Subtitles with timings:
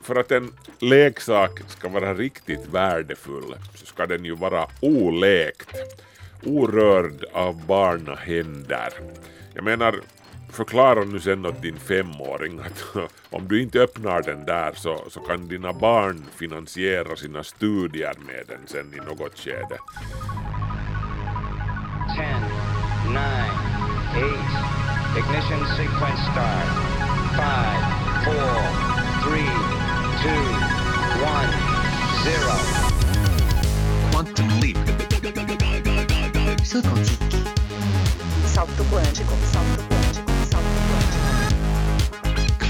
[0.00, 5.74] för att en leksak ska vara riktigt värdefull så ska den ju vara olekt,
[6.44, 8.92] orörd av barnahänder.
[9.54, 10.00] Jag menar,
[10.50, 12.84] förklara nu sen åt din femåring att
[13.30, 18.44] om du inte öppnar den där så, så kan dina barn finansiera sina studier med
[18.48, 19.78] den sen i något skede.
[22.16, 22.40] 10,
[23.08, 23.20] 9,
[24.16, 24.80] 8,
[25.18, 26.70] ignition sequence start.
[27.36, 27.44] 5,
[28.24, 28.80] 4,
[29.24, 29.59] 3,
[30.22, 30.32] 2, 1,
[32.24, 32.52] 0.
[34.12, 34.76] Quantum leap.
[36.62, 37.32] Salto quântico.
[38.46, 39.34] Salto quântico.
[39.52, 40.30] Salto quântico.
[40.50, 41.28] Salto quântico.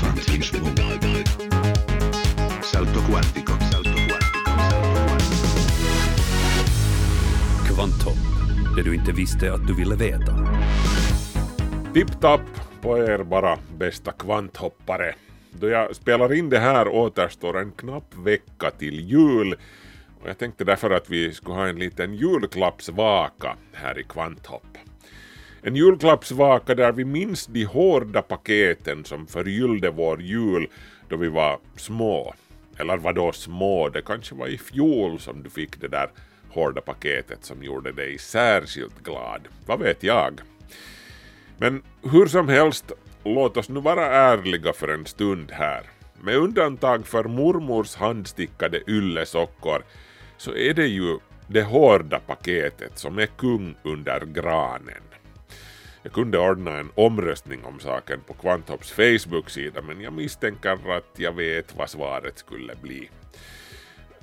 [0.01, 0.30] Quantum
[0.62, 1.28] leap.
[2.62, 3.02] Salto quântico.
[3.02, 3.53] Salto quântico.
[3.73, 4.41] Salto quantico.
[7.67, 8.19] Kvantum,
[8.77, 10.33] det du inte visste att du ville veta.
[11.95, 12.41] Tipp-tapp
[12.83, 15.14] på er bara bästa kvanthoppare.
[15.53, 19.57] Då jag spelar in det här återstår en knapp vecka till jul
[20.23, 24.79] och jag tänkte därför att vi skulle ha en liten julklappsvaka här i Kvanthopp.
[25.62, 30.69] En julklappsvaka där vi minns de hårda paketen som förgyllde vår jul
[31.09, 32.35] då vi var små.
[32.79, 36.11] Eller vadå små, det kanske var i fjol som du fick det där
[36.51, 39.41] hårda paketet som gjorde dig särskilt glad.
[39.67, 40.41] Vad vet jag?
[41.59, 42.92] Men hur som helst,
[43.25, 45.83] låt oss nu vara ärliga för en stund här.
[46.23, 49.83] Med undantag för mormors handstickade yllesockor
[50.37, 55.03] så är det ju det hårda paketet som är kung under granen.
[56.03, 61.33] Jag kunde ordna en omröstning om saken på Kvanthopps Facebook-sida men jag misstänker att jag
[61.33, 63.11] vet vad svaret skulle bli.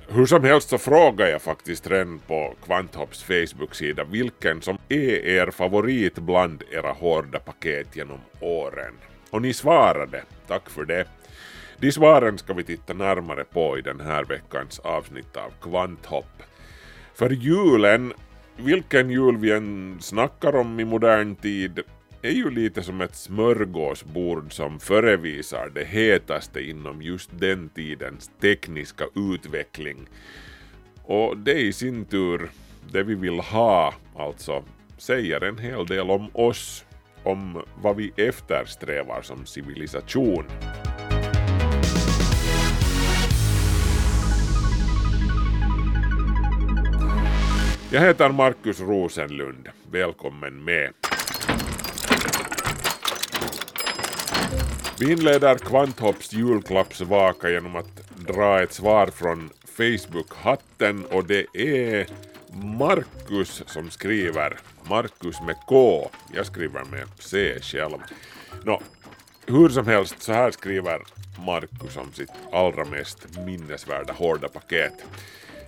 [0.10, 5.52] Hur som helst så frågar jag faktiskt redan på Kvanthopps Facebook-sida vilken som är er
[5.52, 8.94] favorit bland era hårda paket genom åren.
[9.30, 11.08] Och ni svarade, tack för det.
[11.80, 16.44] De svaren ska vi titta närmare på i den här veckans avsnitt av Kvanthopp.
[17.14, 18.14] För julen,
[18.58, 21.80] vilken jul vi än snackar om i modern tid,
[22.22, 29.06] är ju lite som ett smörgåsbord som förevisar det hetaste inom just den tidens tekniska
[29.16, 30.08] utveckling.
[31.04, 32.50] Och det i sin tur,
[32.92, 34.64] det vi vill ha, alltså,
[34.98, 36.86] säger en hel del om oss,
[37.24, 40.46] om vad vi eftersträvar som civilisation.
[47.92, 49.70] Jag heter Markus Rosenlund.
[49.92, 51.07] Välkommen med.
[55.00, 62.08] Vi inleder Kvanthopps julklappsvaka genom att dra ett svar från Facebook-hatten och det är
[62.78, 64.60] Markus som skriver.
[64.90, 66.10] Markus med K.
[66.34, 67.98] Jag skriver med C själv.
[68.64, 68.82] Nå,
[69.46, 71.02] hur som helst, så här skriver
[71.46, 74.94] Markus om sitt allra mest minnesvärda hårda paket.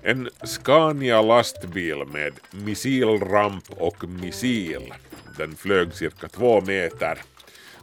[0.04, 4.94] En Scania lastbil med missilramp och missil.
[5.38, 7.22] Den flög cirka två meter.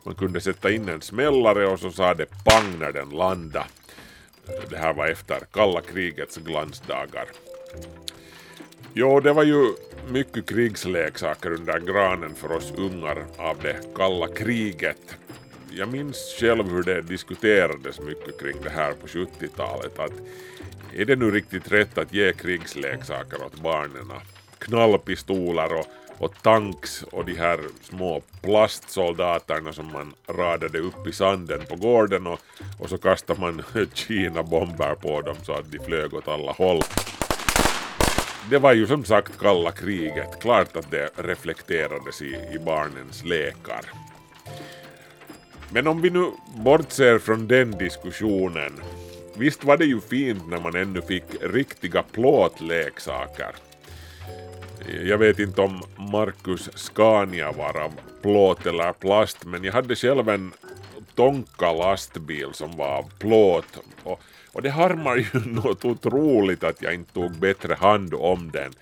[0.06, 3.66] Man kunde sätta in en smällare och så sa det pang när den landade.
[4.70, 7.26] Det här var efter kalla krigets glansdagar.
[8.94, 9.74] Jo, det var ju
[10.08, 15.16] mycket krigsleksaker under granen för oss ungar av det kalla kriget.
[15.70, 20.12] Jag minns själv hur det diskuterades mycket kring det här på 70-talet att
[20.94, 24.12] är det nu riktigt rätt att ge krigsleksaker åt barnen?
[24.58, 25.86] Knallpistoler och,
[26.18, 32.26] och tanks och de här små plastsoldaterna som man radade upp i sanden på gården
[32.26, 32.40] och,
[32.78, 33.62] och så kastade man
[33.94, 36.82] Kina-bomber på dem så att de flög åt alla håll.
[38.50, 43.84] Det var ju som sagt kalla kriget, klart att det reflekterades i, i barnens lekar.
[45.72, 48.72] Men om vi nu bortser från den diskussionen
[49.38, 53.65] Visst var det ju fint när man ännu fick riktiga plåtleksaker.
[55.04, 57.92] Jag vet inte om Marcus Scania var av
[58.22, 60.52] plåt eller plast men jag hade själv en
[61.14, 64.20] Tonka lastbil som var av plåt och,
[64.52, 68.72] och det harmar ju något otroligt att jag inte tog bättre hand om den.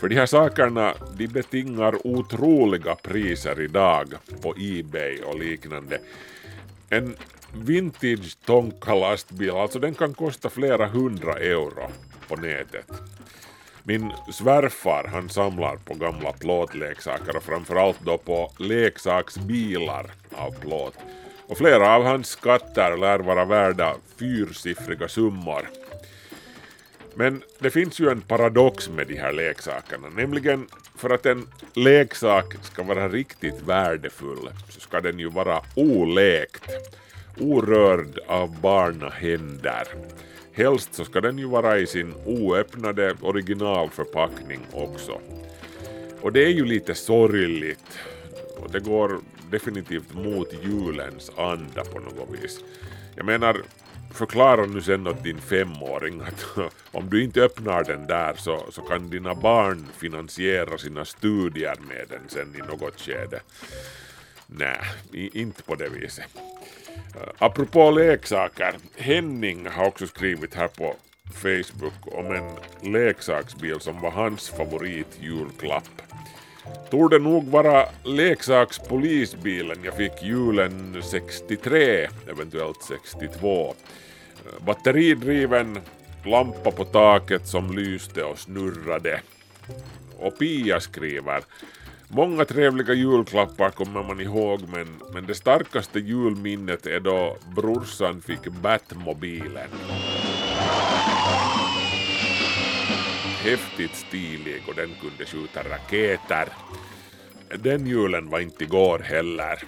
[0.00, 5.98] För de här sakerna de betingar otroliga priser idag på Ebay och liknande.
[6.90, 7.16] En
[7.54, 11.90] vintage Tonka lastbil, alltså den kan kosta flera hundra euro
[12.28, 12.90] på nätet.
[13.88, 20.94] Min svärfar han samlar på gamla plåtleksaker och framförallt då på leksaksbilar av plåt.
[21.48, 25.68] Och flera av hans skatter lär vara värda fyrsiffriga summor.
[27.14, 30.66] Men det finns ju en paradox med de här leksakerna, nämligen
[30.96, 36.70] för att en leksak ska vara riktigt värdefull så ska den ju vara olekt.
[37.40, 39.88] orörd av barnahänder.
[40.56, 45.20] Helst så ska den ju vara i sin oöppnade originalförpackning också.
[46.20, 47.98] Och det är ju lite sorgligt
[48.56, 49.20] och det går
[49.50, 52.60] definitivt mot julens anda på något vis.
[53.16, 53.62] Jag menar,
[54.14, 56.46] förklara nu sen åt din femåring att
[56.92, 62.06] om du inte öppnar den där så, så kan dina barn finansiera sina studier med
[62.08, 63.40] den sen i något skede.
[64.46, 64.80] Nej,
[65.12, 66.28] inte på det viset.
[67.38, 70.94] Apropå leksaker, Henning har också skrivit här på
[71.32, 72.50] Facebook om en
[72.92, 76.02] leksaksbil som var hans favoritjulklapp.
[76.90, 83.74] Torde nog vara leksakspolisbilen jag fick julen 63, eventuellt 62.
[84.66, 85.78] Batteridriven,
[86.24, 89.20] lampa på taket som lyste och snurrade.
[90.18, 91.42] Och Pia skriver
[92.08, 98.46] Många trevliga julklappar kommer man ihåg men, men det starkaste julminnet är då brorsan fick
[98.46, 99.68] Batmobilen.
[103.42, 106.48] Häftigt stilig och den kunde skjuta raketer.
[107.58, 109.62] Den julen var inte igår heller.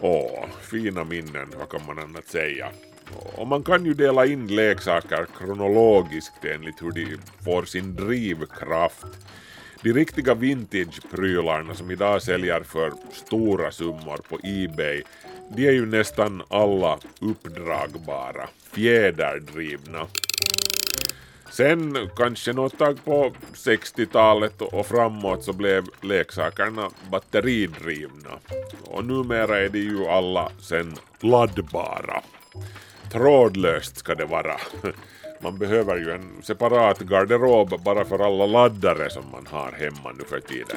[0.00, 2.68] Åh, fina minnen, vad kan man annat säga?
[3.36, 9.06] Och man kan ju dela in leksaker kronologiskt enligt hur de får sin drivkraft.
[9.82, 15.02] De riktiga vintage-prylarna som idag säljer för stora summor på Ebay,
[15.56, 20.06] de är ju nästan alla uppdragbara, fjäderdrivna.
[21.50, 28.38] Sen kanske något tag på 60-talet och framåt så blev leksakerna batteridrivna.
[28.84, 32.22] Och numera är de ju alla sen laddbara.
[33.12, 34.56] Trådlöst ska det vara.
[35.40, 40.24] Man behöver ju en separat garderob bara för alla laddare som man har hemma nu
[40.24, 40.76] för tiden.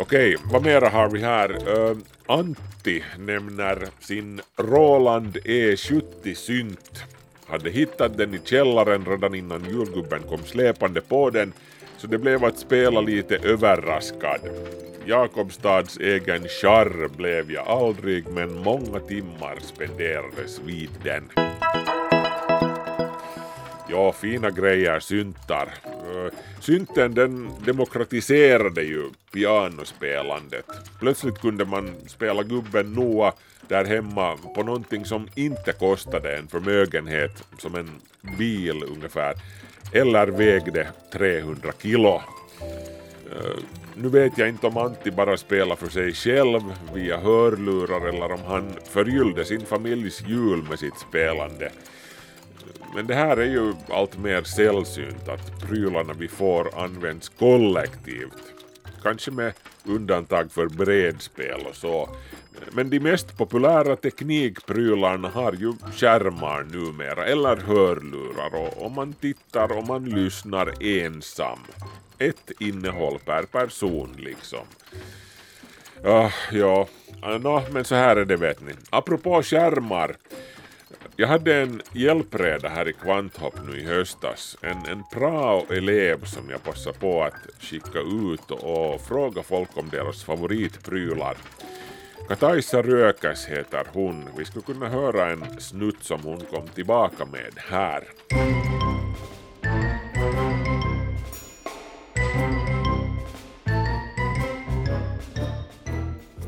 [0.00, 1.78] Okej, vad mera har vi här?
[1.78, 1.96] Uh,
[2.26, 7.02] Antti nämner sin Roland E70 synt.
[7.46, 11.52] Hade hittat den i källaren redan innan julgubben kom släpande på den,
[11.98, 14.40] så det blev att spela lite överraskad.
[15.04, 21.30] Jakobstads egen charr blev jag aldrig, men många timmar spenderades vid den.
[23.90, 25.68] Ja, fina grejer, syntar.
[25.84, 30.66] Eh, synten den demokratiserade ju pianospelandet.
[31.00, 33.34] Plötsligt kunde man spela gubben Noah
[33.68, 37.90] där hemma på någonting som inte kostade en förmögenhet, som en
[38.38, 39.34] bil ungefär,
[39.92, 42.22] eller vägde 300 kilo.
[43.32, 43.58] Eh,
[43.94, 46.60] nu vet jag inte om Antti bara spelar för sig själv
[46.94, 51.66] via hörlurar eller om han förgyllde sin familjs jul med sitt spelande.
[51.66, 51.72] Eh,
[52.94, 58.52] men det här är ju allt mer sällsynt att prylarna vi får används kollektivt.
[59.02, 59.52] Kanske med
[59.84, 62.08] undantag för bredspel och så.
[62.72, 69.78] Men de mest populära teknikprylarna har ju skärmar numera, eller hörlurar och om man tittar
[69.78, 71.58] och man lyssnar ensam.
[72.18, 74.66] Ett innehåll per person liksom.
[76.04, 76.88] Ah, ja,
[77.22, 78.72] ah, Nå, men så här är det vet ni.
[78.90, 80.16] Apropå skärmar.
[81.16, 86.62] Jag hade en hjälpreda här i Kvanthopp nu i höstas, en, en prao-elev som jag
[86.64, 91.36] passade på att skicka ut och fråga folk om deras favoritprylar.
[92.28, 94.28] Kataisa Rökäs heter hon.
[94.36, 98.04] Vi skulle kunna höra en snutt som hon kom tillbaka med här.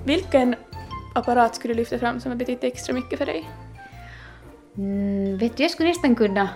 [0.05, 0.55] Vilken
[1.15, 3.51] apparat skulle du lyfta fram som har betytt extra mycket för dig?
[4.77, 6.49] Mm, vet du, jag skulle nästan kunna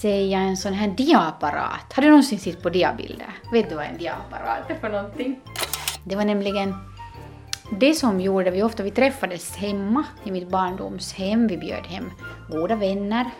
[0.00, 1.92] säga en sån här diaapparat.
[1.92, 3.34] Har du någonsin sett på diabilder?
[3.52, 5.40] Vet du vad en diaapparat är för någonting?
[6.04, 6.74] Det var nämligen
[7.70, 12.10] det som gjorde vi ofta, vi träffades hemma i mitt barndomshem, vi bjöd hem
[12.50, 13.30] goda vänner,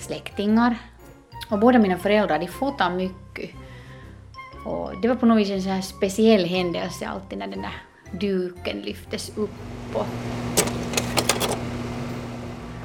[0.00, 0.78] släktingar
[1.48, 3.50] och båda mina föräldrar de fotade mycket.
[4.64, 7.82] Och det var på något vis en sån här speciell händelse alltid när den där
[8.20, 9.50] duken lyftes upp
[9.94, 10.06] och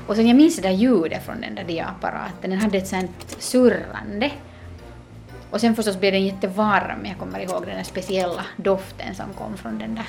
[0.07, 3.35] och sen jag minns det där ljudet från den där diaapparaten, den hade ett sånt
[3.39, 4.31] surrande.
[5.51, 9.57] Och sen förstås blev den jättevarm, jag kommer ihåg den där speciella doften som kom
[9.57, 10.05] från den där,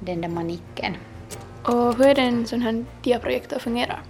[0.00, 0.96] den där manicken.
[1.62, 4.02] Och hur är det en sån här diaprojektor fungerar?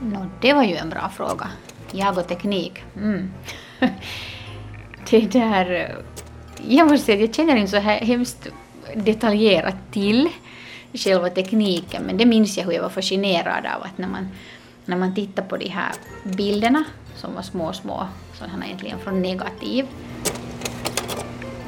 [0.00, 1.48] Nå, det var ju en bra fråga.
[1.90, 2.82] Jag och teknik.
[2.96, 3.30] Mm.
[5.10, 5.96] det där...
[6.68, 8.48] Jag måste säga att jag känner inte så här hemskt
[8.94, 10.28] detaljerat till
[10.94, 14.28] själva tekniken, men det minns jag hur jag var fascinerad av att när man,
[14.84, 15.92] när man tittar på de här
[16.24, 16.84] bilderna,
[17.16, 18.06] som var små, små,
[18.46, 19.86] sådana egentligen från negativ,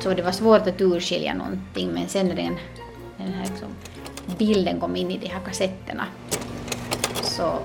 [0.01, 2.59] så det var svårt att urskilja någonting, men sen när den
[3.17, 3.69] den här liksom,
[4.39, 6.07] bilden kom in i de här kassetterna.
[7.23, 7.59] Så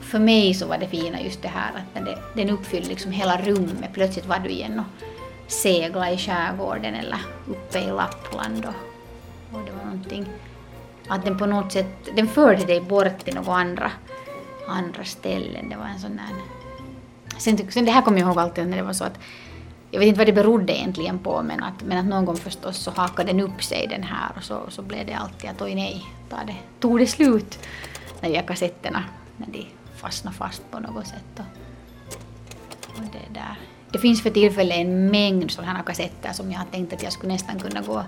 [0.00, 3.40] för mig så var det fina just det här att det, den uppfyllde liksom hela
[3.42, 3.90] rummet.
[3.92, 5.04] Plötsligt var du igen och
[5.52, 10.26] segla i skärgården eller uppe i Lappland och, och det var någonting
[11.08, 13.90] att den på något sätt, den förde dig bort till några andra,
[14.68, 15.68] andra ställen.
[15.68, 16.57] Det var en sån där...
[17.38, 19.18] Sen, sen det här kommer jag ihåg alltid när det var så att
[19.90, 22.76] jag vet inte vad det berodde egentligen på men att, men att någon gång förstås
[22.76, 25.74] så hakade den upp sig den här och så, så blev det alltid att oj
[25.74, 27.58] nej, ta det, tog det slut
[28.20, 29.04] när jag kassetterna,
[29.36, 29.66] när de
[29.96, 31.38] fastnade fast på något sätt.
[31.38, 33.58] Och, och det, där.
[33.92, 37.12] det finns för tillfället en mängd sådana här kassetter som jag har tänkt att jag
[37.12, 38.04] skulle nästan kunna gå,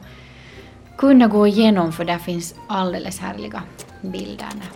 [0.97, 3.63] kunna gå igenom för där finns alldeles härliga
[4.01, 4.71] bilder när,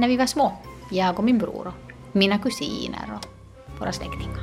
[0.00, 0.52] när vi var små.
[0.90, 3.35] Jag och min bror och mina kusiner och
[3.80, 4.40] våra släktingar.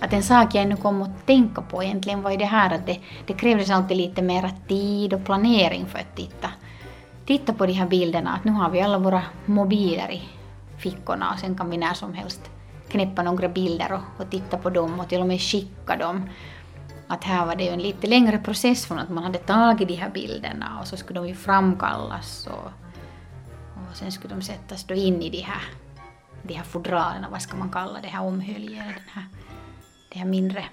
[0.00, 2.86] Att en sak jag ännu kom att tänka på egentligen var ju det här att
[2.86, 6.50] det, det krävdes alltid lite mera tid och planering för att titta,
[7.26, 8.30] titta på de här bilderna.
[8.30, 10.22] Att nu har vi alla våra mobiler i
[10.78, 12.50] fickorna och sen kan vi när som helst
[12.88, 16.30] knäppa några bilder och, och titta på dem och till och med skicka dem.
[17.06, 19.94] Att här var det ju en lite längre process från att man hade tagit de
[19.94, 22.89] här bilderna och så skulle de ju framkallas och,
[23.90, 25.62] och sen skulle de sättas då in i de här,
[26.42, 29.24] de här fodralerna, vad ska man kalla det här omhöljet, den här
[30.12, 30.64] det här mindre,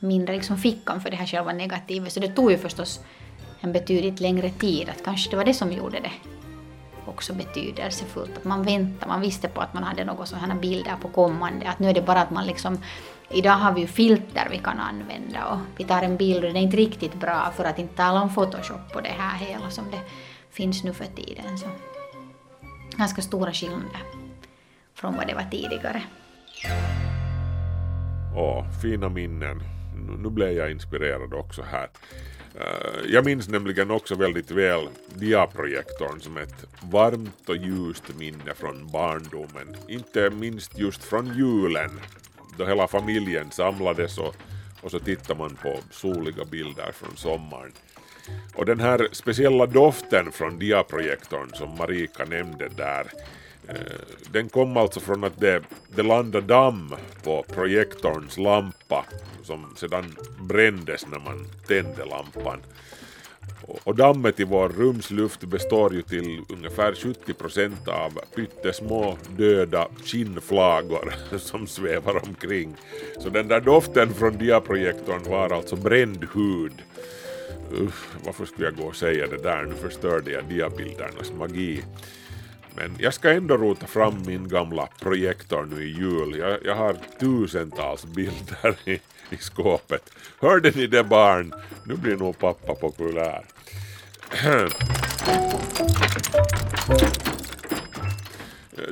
[0.00, 2.12] mindre liksom fickan för det här själva negativet.
[2.12, 3.00] Så det tog ju förstås
[3.60, 4.88] en betydligt längre tid.
[4.88, 6.12] Att kanske det var det som gjorde det
[7.06, 8.36] också betydelsefullt.
[8.36, 11.68] Att man väntade, man visste på att man hade några sådana bilder på kommande.
[11.68, 12.78] Att nu är det bara att man liksom,
[13.30, 16.56] idag har vi ju filter vi kan använda och vi tar en bild och den
[16.56, 19.90] är inte riktigt bra för att inte tala om Photoshop och det här hela som
[19.90, 20.00] det
[20.50, 21.58] finns nu för tiden.
[21.58, 21.66] Så
[22.96, 24.00] ganska stora skillnader
[24.94, 26.02] från vad det var tidigare.
[28.36, 29.62] Åh, fina minnen.
[30.18, 31.88] Nu, blev jag inspirerad också här.
[32.54, 38.90] Eh, jag minns nämligen också väldigt väl diaprojektorn som ett varmt och ljust minne från
[38.92, 39.76] barndomen.
[39.88, 42.00] Inte minst just från julen,
[42.58, 44.36] då hela familjen samlades och,
[44.82, 47.72] och så tittade man på soliga bilder från sommaren.
[48.54, 53.06] Och den här speciella doften från diaprojektorn som Marika nämnde där,
[53.68, 53.74] eh,
[54.30, 59.04] den kom alltså från att det, det landade damm på projektorns lampa
[59.42, 62.58] som sedan brändes när man tände lampan.
[63.84, 71.14] Och dammet i vår rumsluft består ju till ungefär 70 procent av pyttesmå döda skinnflagor
[71.38, 72.76] som svävar omkring.
[73.18, 76.72] Så den där doften från diaprojektorn var alltså bränd hud.
[77.72, 79.62] Uff, varför skulle jag gå och säga det där?
[79.62, 81.82] Nu förstörde jag diabildernas magi.
[82.76, 86.38] Men jag ska ändå rota fram min gamla projektor nu i jul.
[86.38, 89.00] Jag, jag har tusentals bilder i,
[89.30, 90.10] i skåpet.
[90.40, 91.54] Hörde ni det barn?
[91.84, 93.44] Nu blir nog pappa populär.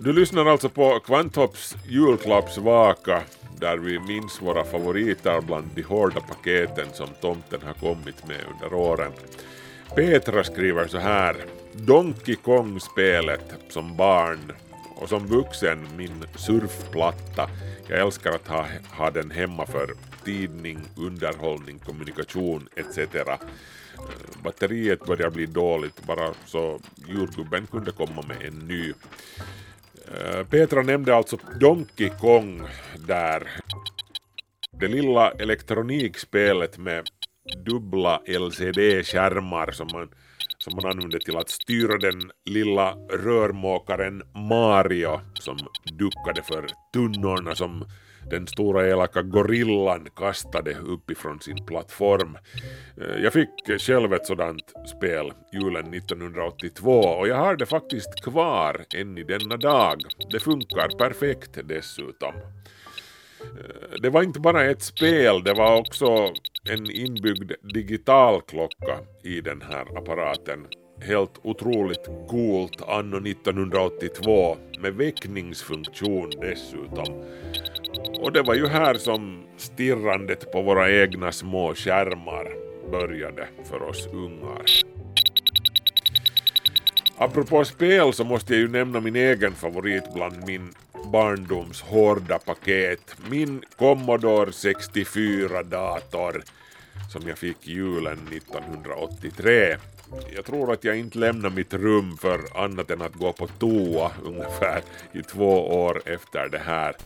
[0.00, 3.22] Du lyssnar alltså på Kvanthopps julklappsvaka
[3.60, 8.76] där vi minns våra favoriter bland de hårda paketen som tomten har kommit med under
[8.76, 9.12] åren.
[9.94, 11.36] Petra skriver så här.
[11.72, 14.52] Donkey Kong-spelet som barn
[14.96, 17.50] och som vuxen min surfplatta.
[17.88, 19.94] Jag älskar att ha, ha den hemma för
[20.24, 22.98] tidning, underhållning, kommunikation etc.
[22.98, 23.38] Eh,
[24.42, 28.92] batteriet börjar bli dåligt bara så jordgubben kunde komma med en ny.
[30.08, 32.62] Eh, Petra nämnde alltså Donkey Kong
[33.06, 33.48] där.
[34.80, 37.08] Det lilla elektronikspelet med
[37.66, 40.08] dubbla LCD-skärmar som man,
[40.58, 45.56] som man använde till att styra den lilla rörmakaren Mario som
[45.98, 47.84] duckade för tunnorna som
[48.30, 52.38] den stora elaka gorillan kastade uppifrån sin plattform.
[53.00, 58.84] Eh, jag fick själv ett sådant spel julen 1982 och jag har det faktiskt kvar
[58.96, 60.02] än i denna dag.
[60.30, 62.34] Det funkar perfekt dessutom.
[63.40, 66.32] Eh, det var inte bara ett spel, det var också
[66.70, 70.66] en inbyggd digital klocka i den här apparaten.
[71.00, 77.24] Helt otroligt coolt anno 1982 med väckningsfunktion dessutom.
[78.20, 82.52] Och det var ju här som stirrandet på våra egna små skärmar
[82.90, 84.64] började för oss ungar.
[87.16, 90.72] Apropå spel så måste jag ju nämna min egen favorit bland min
[91.12, 93.16] barndoms hårda paket.
[93.30, 96.42] Min Commodore 64-dator
[97.12, 99.76] som jag fick julen 1983.
[100.34, 104.10] Jag tror att jag inte lämnar mitt rum för annat än att gå på toa
[104.24, 104.82] ungefär
[105.12, 106.96] i två år efter det här.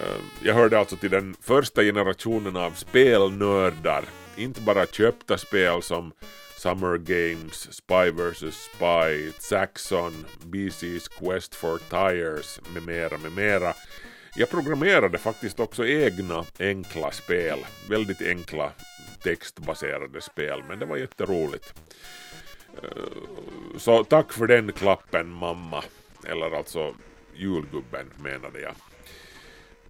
[0.00, 4.04] Eh, jag hörde alltså till den första generationen av spelnördar.
[4.36, 6.12] Inte bara köpta spel som
[6.56, 13.74] Summer Games, Spy vs Spy, Saxon, BC's Quest for Tires med mera, med mera.
[14.36, 18.72] Jag programmerade faktiskt också egna enkla spel, väldigt enkla
[19.22, 21.74] textbaserade spel, men det var jätteroligt.
[22.82, 25.84] Eh, så tack för den klappen mamma,
[26.24, 26.94] eller alltså
[27.34, 28.74] julgubben menade jag.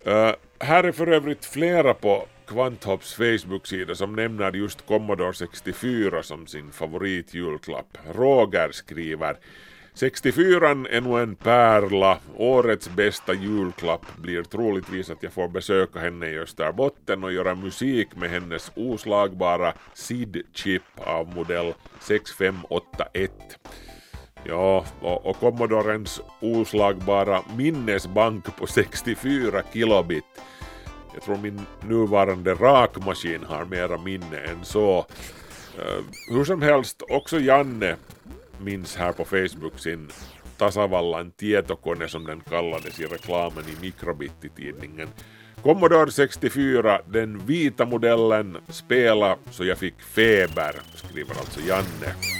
[0.06, 6.46] Eh, här är för övrigt flera på Kvanthopps Facebook-sida som nämner just Commodore 64 som
[6.46, 7.98] sin favoritjulklapp.
[8.14, 9.36] Roger skriver
[9.94, 16.26] 64 är nog en pärla, årets bästa julklapp blir troligtvis att jag får besöka henne
[16.26, 23.30] i Österbotten och göra musik med hennes oslagbara SID-chip av modell 6581.
[24.48, 30.24] Ja, och, och Commodorens oslagbara minnesbank på 64 kilobit.
[31.14, 34.98] Jag tror min nuvarande rakmaskin har mera minne än så.
[35.78, 37.96] Uh, hur som helst, också Janne
[38.58, 40.10] minns här på Facebook sin
[40.56, 45.08] Tasavallan tietokone som den kallades i reklamen i Mikrobit-tidningen.
[45.62, 52.35] Commodore 64, den vita modellen, spela så jag fick feber, skriver alltså Janne.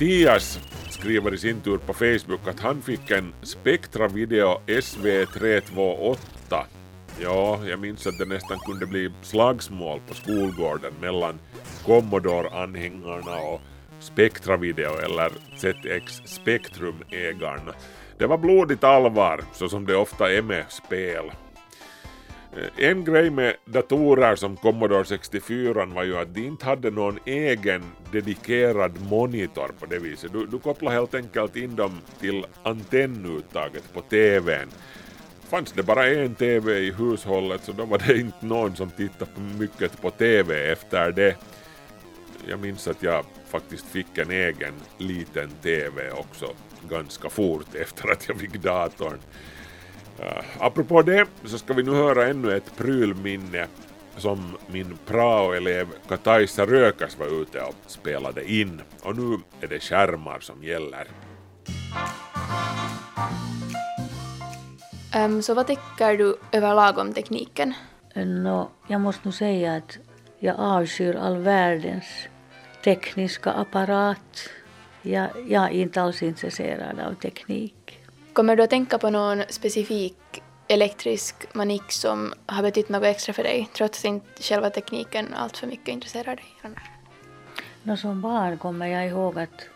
[0.00, 6.16] Mattias skriver i sin tur på Facebook att han fick en Spectra Video SV328.
[7.22, 11.38] Ja, jag minns att det nästan kunde bli slagsmål på skolgården mellan
[11.86, 13.60] Commodore-anhängarna och
[13.98, 17.72] Spectra Video eller ZX Spectrum-ägarna.
[18.18, 21.30] Det var blodigt allvar, så som det ofta är med spel.
[22.56, 27.18] Eh, en grej med datorer som Commodore 64 var ju att de inte hade någon
[27.24, 30.32] egen dedikerad monitor på det viset.
[30.32, 34.68] Du, du kopplade helt enkelt in dem till antennuttaget på TVn.
[35.48, 39.30] Fanns det bara en TV i hushållet så då var det inte någon som tittade
[39.34, 41.36] på mycket på TV efter det.
[42.48, 46.46] Jag minns att jag faktiskt fick en egen liten TV också
[46.88, 49.18] ganska fort efter att jag fick datorn.
[50.18, 53.66] Uh, apropå det så ska vi nu höra ännu ett prylminne
[54.16, 58.80] som min prao-elev Kataisa Rökas var ute och spelade in.
[59.02, 61.06] Och nu är det skärmar som gäller.
[65.14, 67.74] Ehm, så vad tycker du överlag om tekniken?
[68.14, 69.98] Nå, jag måste nog säga att
[70.38, 72.28] jag avskyr all världens
[72.84, 74.50] tekniska apparat.
[75.02, 77.99] Jag, jag är inte alls intresserad av teknik.
[78.32, 83.42] Kommer du att tänka på någon specifik elektrisk manik som har betytt något extra för
[83.42, 86.74] dig, trots att inte själva tekniken allt för mycket intresserar dig?
[87.82, 89.68] No, som barn kommer jag ihåg att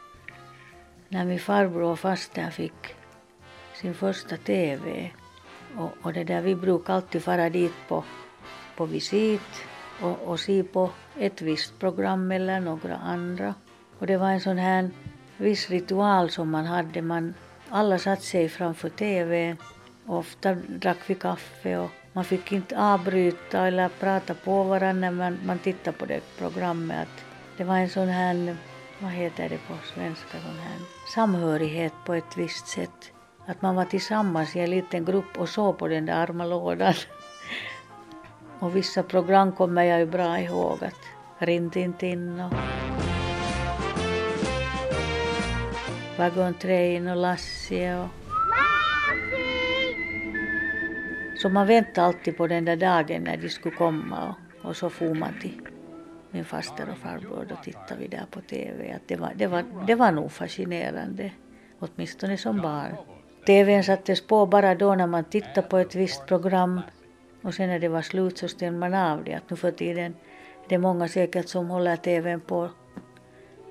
[1.08, 2.94] när min farbror och faster fick
[3.74, 5.10] sin första TV
[5.78, 8.04] och, och det där, vi brukade alltid fara dit på,
[8.76, 9.64] på visit
[10.00, 13.54] och, och se på ett visst program eller några andra.
[13.98, 14.90] Och det var en sån här
[15.36, 17.02] viss ritual som man hade.
[17.02, 17.34] Man,
[17.74, 19.56] alla satt sig framför TVn
[20.06, 25.10] och ofta drack vi kaffe och man fick inte avbryta eller prata på varandra när
[25.10, 27.08] man, man tittade på det programmet.
[27.08, 27.24] Att
[27.56, 28.56] det var en sån här,
[28.98, 30.78] vad heter det på svenska, sån här
[31.14, 33.12] samhörighet på ett visst sätt.
[33.46, 36.94] Att man var tillsammans i en liten grupp och såg på den där arma lådan.
[38.58, 41.00] Och vissa program kommer jag ju bra ihåg att
[41.38, 42.52] Rintintin och
[46.18, 48.08] Wagon Train och Lassie och
[51.36, 54.90] Så man väntade alltid på den där dagen när de skulle komma och, och så
[54.90, 55.60] for man till
[56.30, 58.92] min faster och farbror och tittade vi där på TV.
[58.92, 61.32] Att det, var, det, var, det var nog fascinerande,
[61.78, 62.96] åtminstone som barn.
[63.46, 66.80] TVn sattes på bara då när man tittade på ett visst program
[67.42, 69.34] och sen när det var slut så stängde man av det.
[69.34, 70.14] Att nu för tiden
[70.64, 72.70] är det många säkert som håller TVn på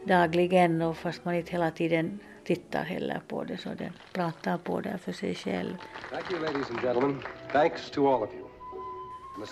[0.05, 4.81] dagligen och fast man inte hela tiden tittar heller på det så den pratar på
[4.81, 5.75] där för sig själv.
[6.11, 7.21] Thank you, ladies and gentlemen.
[7.51, 8.47] Thanks to all of you.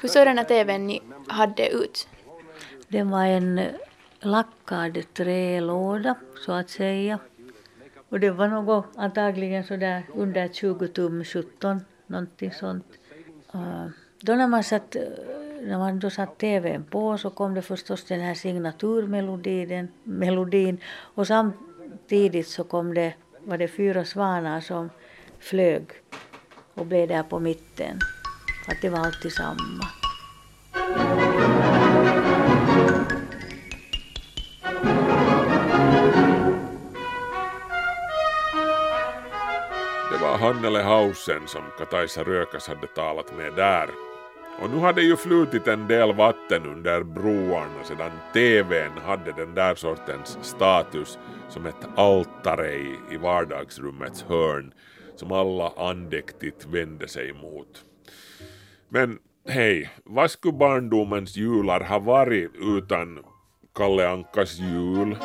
[0.01, 2.07] Hur såg den här TVn ni hade ut?
[2.87, 3.61] Det var en
[4.19, 7.19] lackad trälåda så att säga.
[8.09, 12.85] Och det var något antagligen så där under 20 tum, 17, någonting sånt.
[13.55, 13.87] Uh,
[14.21, 14.95] då när man satt,
[15.61, 20.77] när man då satt TVn på så kom det förstås den här signaturmelodin melodin,
[21.15, 21.27] och
[22.11, 24.89] Tidigt så kom det, var det fyra svanar som
[25.39, 25.83] flög
[26.73, 27.99] och blev där på mitten.
[28.67, 29.87] Att det var alltid samma.
[40.11, 44.10] Det var Hannele Hausen som Kataisa Rökas hade talat med där.
[44.59, 49.75] Och nu hade ju flutit en del vatten under broarna sedan TVn hade den där
[49.75, 51.17] sortens status
[51.49, 54.73] som ett altare i, i vardagsrummets hörn
[55.15, 57.85] som alla andäktigt vände sig mot.
[58.89, 63.19] Men hej, vad skulle barndomens jular ha varit utan
[63.75, 65.17] Kalle Ankas jul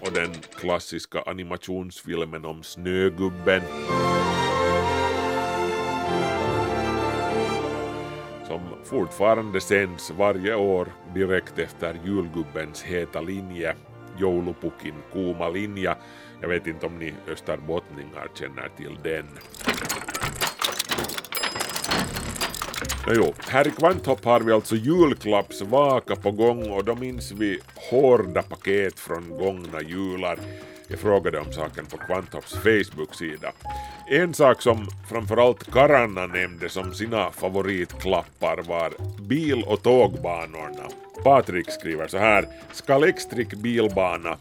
[0.00, 3.62] och den klassiska animationsfilmen om Snögubben
[8.90, 13.74] fortfarande sänds varje år direkt efter julgubbens heta linje,
[14.18, 15.96] joulupukin kuuma linja.
[16.40, 19.26] Jag vet inte om ni österbottningar känner till den.
[23.14, 27.58] Jo, här i Kvanthopp har vi alltså julklappsvaka på gång och då minns vi
[27.90, 30.38] hårda paket från gångna jular.
[30.90, 33.52] Jag frågade om saken på Kvanthopps Facebook-sida.
[34.08, 40.88] En sak som framförallt karlarna nämnde som sina favoritklappar var bil och tågbanorna.
[41.24, 44.36] Patrik skriver så här, Skalextrik bilbana,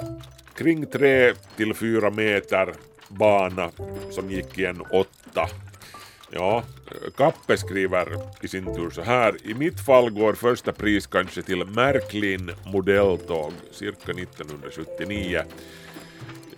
[0.55, 2.73] kring 3 till 4 meter
[3.07, 3.71] bana
[4.11, 5.49] som gick i en åtta.
[6.31, 6.63] Ja,
[7.17, 8.07] Kappe skriver
[8.41, 9.35] i sin tur så här.
[9.43, 15.43] I mitt fall går första pris kanske till Märklin modelltåg, cirka 1979.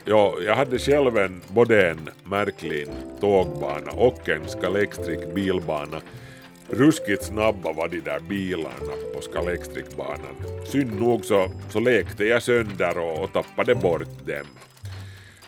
[0.06, 6.02] Ja, jag hade själv en, både en Märklin tågbana och en Scalextric bilbana.
[6.70, 10.66] Ruskigt snabba var de där bilarna på Scalextric-banan.
[10.66, 14.46] Synd nog så, så lekte jag sönder och, och tappade bort dem.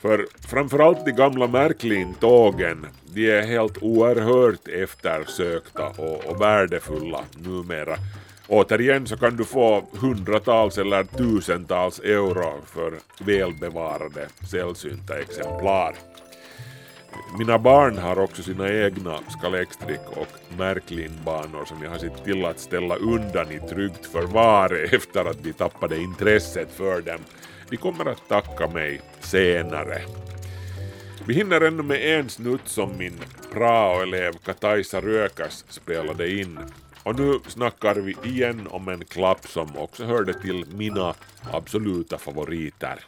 [0.02, 7.96] För framförallt de gamla Märklin-tågen, de är helt oerhört eftersökta och, och värdefulla numera.
[8.54, 12.94] Återigen så kan du få hundratals eller tusentals euro för
[13.26, 15.96] välbevarade sällsynta exemplar.
[17.38, 22.60] Mina barn har också sina egna Scalextric och Märklin-banor som jag har sett till att
[22.60, 27.20] ställa undan i tryggt förvar efter att vi tappade intresset för dem.
[27.70, 30.02] De kommer att tacka mig senare.
[31.28, 33.20] Vi hinner ännu med en snutt som min
[33.54, 36.60] prao-elev Kataisa Rökas spelade in.
[37.04, 41.13] Och nu snackar vi igen om en klapp som också hörde till mina
[41.52, 43.06] absoluta favoriter.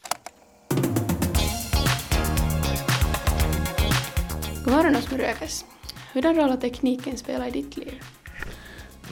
[4.63, 5.65] God morgon Osmo Rökas.
[6.13, 8.03] Hurdan roll har tekniken spelat i ditt liv?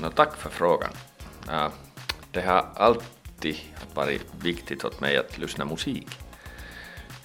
[0.01, 0.91] No, tack för frågan.
[1.47, 1.71] Ja,
[2.31, 3.55] det har alltid
[3.93, 6.07] varit viktigt åt mig att lyssna musik.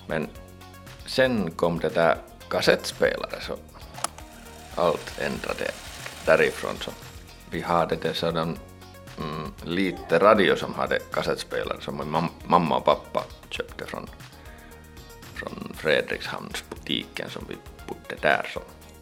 [0.08, 0.30] Men
[1.06, 2.18] sen kom det där
[2.50, 3.58] kassettspelare så
[4.76, 5.72] allt ändrade
[6.26, 6.76] därifrån.
[6.80, 6.92] Så
[7.50, 8.58] vi hade det sådan
[9.18, 14.10] mm, lite radio som hade kassettspelare som min mam mamma och pappa köpte från,
[15.34, 17.56] från Fredrikshamnsbutiken som vi
[17.88, 18.50] bodde där.
[18.54, 18.62] Så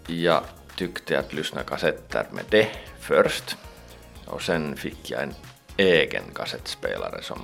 [0.09, 0.43] jag
[0.75, 2.67] tyckte att lyssna kassetter med det
[2.99, 3.57] först
[4.25, 5.35] och sen fick jag en
[5.77, 7.39] egen kassettspelare som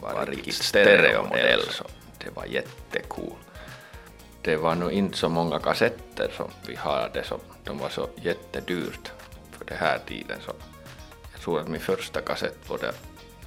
[0.00, 1.84] var riktigt stereomodell så
[2.18, 3.36] det var jättecool.
[4.42, 9.12] Det var nog inte så många kassetter som vi hade så de var så jättedyrt
[9.58, 10.52] för den här tiden så
[11.32, 12.92] jag tror att min första kassett var det,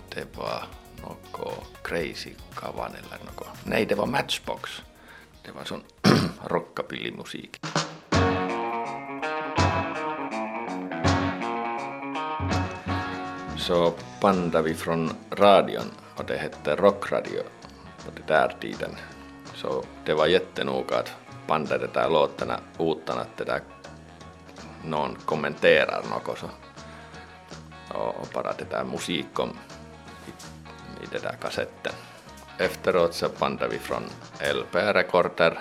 [0.10, 0.64] det var
[1.02, 3.48] något Crazy Kavan eller något.
[3.64, 4.82] Nej, det var Matchbox.
[5.46, 5.84] Det var sån
[6.48, 7.60] rockabillymusik.
[13.62, 17.44] Så bandade vi från radion och det hette Rockradio
[18.06, 18.96] på den där tiden.
[19.56, 21.12] Så det var jättenoga att
[21.48, 23.62] banda de där låtarna utan att det där
[24.86, 26.46] någon kommenterar något så.
[27.98, 29.50] Och bara det där musik kom
[30.28, 30.32] i,
[31.04, 31.94] i den där kassetten.
[32.58, 34.04] Efteråt så bandade vi från
[34.40, 35.60] LP-rekorder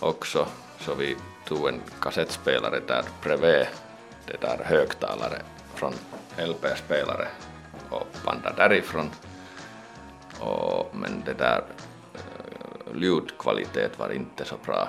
[0.00, 0.46] också
[0.80, 3.66] så vi tog en kassettspelare där bredvid
[4.26, 5.38] det där högtalare
[5.74, 5.94] från
[6.46, 7.28] LP-spelare
[7.90, 9.10] och banda därifrån.
[10.40, 11.64] Och, men det där
[12.94, 14.88] ljudkvalitet var inte så bra.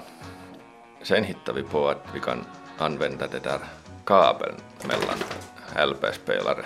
[1.03, 2.45] Sen hittade vi på att vi kan
[2.77, 3.59] använda det där
[4.05, 4.55] kabeln
[4.87, 5.17] mellan
[5.89, 6.65] LP-spelare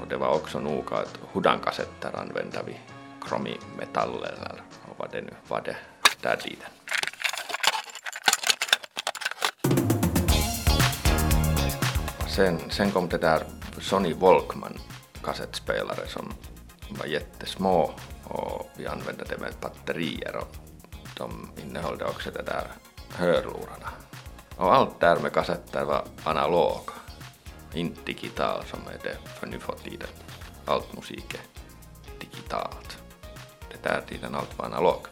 [0.00, 2.80] och det var också noga att hudankassetter använde vi
[3.28, 4.62] kromimetall eller
[4.96, 5.76] vad det nu var det
[6.20, 6.70] där tiden.
[12.28, 13.42] Sen, sen kom det där
[13.84, 14.78] Sony Walkman
[15.24, 16.34] kassettspelare som
[16.88, 17.90] var jättesmå
[18.24, 20.56] och vi använde det med batterier och
[21.16, 22.66] de innehöll också det där
[23.08, 23.90] hörlurarna.
[24.56, 26.80] Och allt där med kassetter var analog,
[27.74, 30.08] inte digital som är det för nu för tiden.
[30.64, 31.40] Allt musik är
[32.20, 32.98] digitalt.
[33.70, 35.06] Det där tiden allt var analog.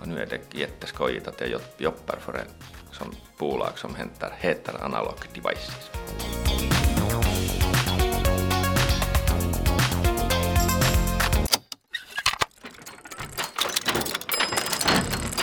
[0.00, 2.48] Och nu är det jätteskojigt att jag jobbar för en
[2.92, 5.90] som bolag som heter, heter Analog Devices.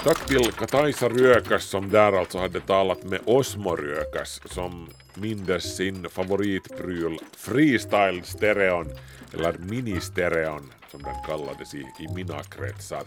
[0.04, 6.10] Tack till Kataisa Rökas som där alltså hade talat med Osmo Rökas som mindes sin
[6.10, 8.92] favoritpryl Freestyle Stereon
[9.34, 13.04] eller Mini-stereon som den kallades i, i mina kretsar.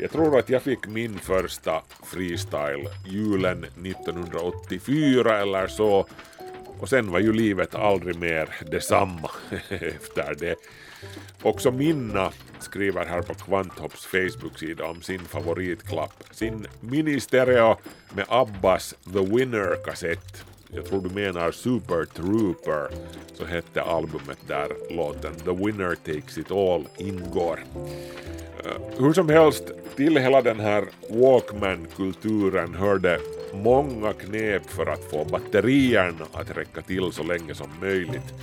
[0.00, 6.06] Jag tror att jag fick min första freestyle julen 1984 eller så
[6.78, 9.30] och sen var ju livet aldrig mer detsamma
[9.68, 10.56] efter det.
[11.42, 17.76] Också Minna skriver här på Kvanthopps Facebook-sida om sin favoritklapp, sin mini-stereo
[18.14, 20.44] med Abbas The Winner-kassett.
[20.70, 22.88] Jag tror du menar Super Trooper,
[23.34, 27.60] så hette albumet där låten The Winner Takes It All ingår.
[28.64, 29.64] Eh, hur som helst,
[29.96, 33.20] till hela den här Walkman-kulturen hörde
[33.54, 38.34] många knep för att få batterierna att räcka till så länge som möjligt.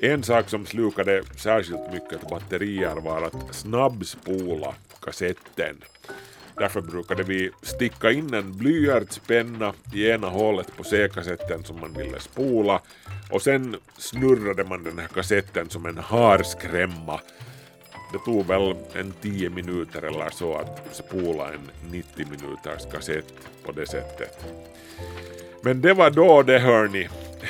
[0.00, 5.76] En sak som slukade särskilt mycket batterier var att snabbspola kassetten.
[6.56, 12.20] Därför brukade vi sticka in en blyertspenna i ena hålet på C-kassetten som man ville
[12.20, 12.80] spola
[13.30, 17.20] och sen snurrade man den här kassetten som en harskrämma.
[18.12, 23.34] Det tog väl en 10 minuter eller så att spola en 90 minuters kassett
[23.66, 24.44] på det sättet.
[25.62, 27.08] Men det var då det hörni.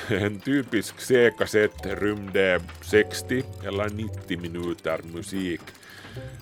[0.09, 5.61] En typisk C-kassett rymde 60 eller 90 minuter musik.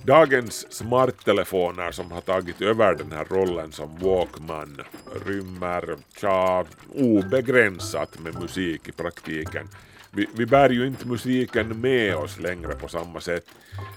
[0.03, 4.81] Dagens smarttelefoner som har tagit över den här rollen som Walkman
[5.27, 9.69] rymmer tja, obegränsat med musik i praktiken.
[10.11, 13.45] Vi, vi bär ju inte musiken med oss längre på samma sätt.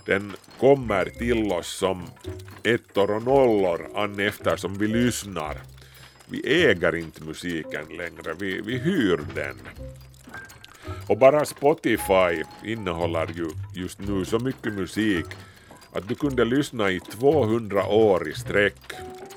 [0.06, 2.08] Den kommer till oss som
[2.64, 5.58] ettor och nollor an eftersom vi lyssnar
[6.30, 9.60] vi äger inte musiken längre, vi, vi hyr den.
[11.08, 15.26] Och bara Spotify innehåller ju just nu så mycket musik
[15.94, 18.94] att du kunde lyssna i 200 år i sträck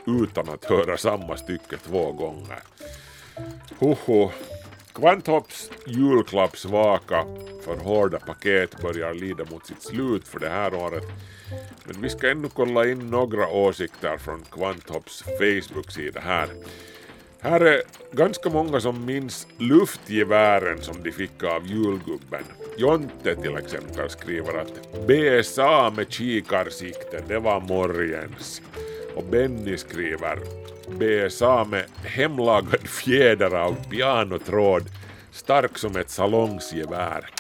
[0.07, 2.63] utan att höra samma stycke två gånger.
[3.79, 4.31] Hoho,
[4.95, 7.25] Kvanthopps julklappsvaka
[7.65, 11.05] för hårda paket börjar lida mot sitt slut för det här året.
[11.85, 16.49] Men vi ska ännu kolla in några åsikter från Kvanthopps Facebook-sida här.
[17.41, 22.45] Här är ganska många som minns luftgevären som de fick av julgubben.
[22.77, 28.63] Jonte till exempel skriver att BSA med kikarsikte, det var morgens.
[29.15, 30.62] Och Benny skriver
[30.99, 34.83] BSA med hemlagad fjäder av pianotråd,
[35.31, 37.31] stark som ett salongsgevär.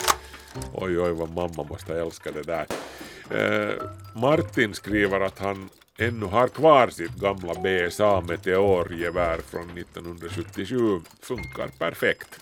[0.75, 2.67] Oj, oj, vad mamma måste älska det där.
[3.31, 3.75] Eh,
[4.15, 11.01] Martin skriver att han ännu har kvar sitt gamla BSA Meteorgevär från 1977.
[11.23, 12.41] Funkar perfekt.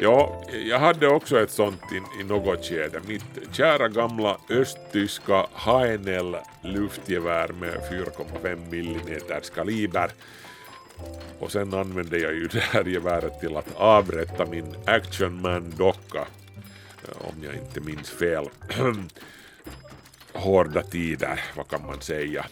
[0.00, 3.00] Ja, jag hade också ett sånt i, i något skede.
[3.06, 10.10] Mitt kära gamla östtyska HNL luftgevär med 4,5 mm kaliber.
[11.38, 16.26] Och sen använde jag ju det här geväret till att avrätta min Action Man-docka.
[17.18, 18.48] Om jag inte minns fel.
[20.32, 22.46] Hårda tider, vad kan man säga.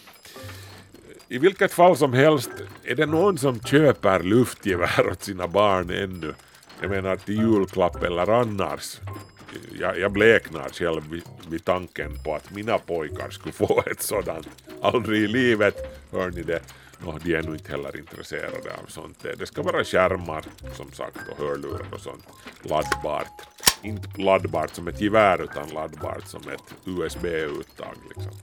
[1.27, 2.49] I vilket fall som helst,
[2.83, 6.33] är det någon som köper luftgevär åt sina barn ännu?
[6.81, 8.99] Jag menar till julklapp eller annars.
[9.79, 14.47] Jag, jag bleknar själv vid, vid, tanken på att mina pojkar skulle få ett sådant.
[14.81, 16.61] Aldrig i livet, hör ni det?
[16.99, 19.25] No, de är nog inte heller intresserade av sånt.
[19.37, 22.25] Det ska vara skärmar som sagt och hörlurar och sånt.
[22.61, 23.47] Laddbart.
[23.81, 28.33] Inte laddbart som ett gevär utan laddbart som ett USB-uttag liksom.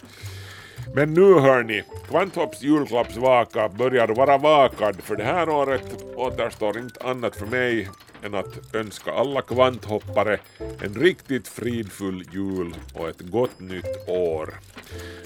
[0.94, 7.37] Men nu hörni, Kvanthopps julklappsvaka börjar vara vakad för det här året återstår inte annat
[7.37, 7.88] för mig
[8.25, 10.39] än att önska alla kvanthoppare
[10.83, 14.55] en riktigt fridfull jul och ett gott nytt år.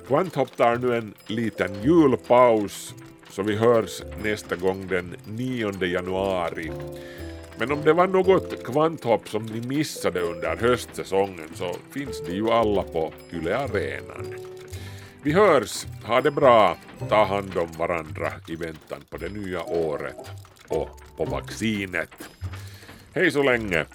[0.07, 2.95] Kvanthopp tar nu en liten julpaus
[3.31, 6.73] så vi hörs nästa gång den 9 januari.
[7.59, 12.51] Men om det var något kvanthopp som ni missade under höstsäsongen så finns det ju
[12.51, 14.35] alla på Yle Arenan.
[15.23, 16.77] Vi hörs, ha det bra,
[17.09, 20.31] ta hand om varandra i väntan på det nya året
[20.69, 22.29] och på vaccinet.
[23.15, 23.87] Hei så länge.